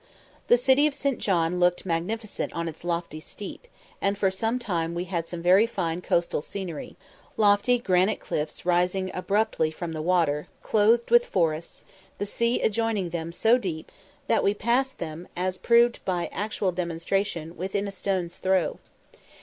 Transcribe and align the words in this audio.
The 0.47 0.57
city 0.57 0.87
of 0.87 0.95
St. 0.95 1.19
John 1.19 1.59
looked 1.59 1.85
magnificent 1.85 2.51
on 2.53 2.67
its 2.67 2.83
lofty 2.83 3.19
steep; 3.19 3.67
and 4.01 4.17
for 4.17 4.31
some 4.31 4.57
time 4.57 4.95
we 4.95 5.03
had 5.03 5.27
some 5.27 5.43
very 5.43 5.67
fine 5.67 6.01
coast 6.01 6.33
scenery; 6.43 6.95
lofty 7.37 7.77
granite 7.77 8.19
cliffs 8.19 8.65
rising 8.65 9.11
abruptly 9.13 9.69
from 9.69 9.91
the 9.93 10.01
water, 10.01 10.47
clothed 10.63 11.11
with 11.11 11.27
forests, 11.27 11.83
the 12.17 12.25
sea 12.25 12.61
adjoining 12.61 13.09
them 13.11 13.31
so 13.31 13.59
deep, 13.59 13.91
that 14.25 14.43
we 14.43 14.55
passed 14.55 14.97
them, 14.97 15.27
as 15.37 15.59
proved 15.59 16.03
by 16.03 16.31
actual 16.31 16.71
demonstration, 16.71 17.55
within 17.55 17.87
a 17.87 17.91
stone's 17.91 18.39
throw. 18.39 18.79